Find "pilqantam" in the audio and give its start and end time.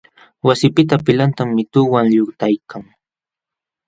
1.05-1.49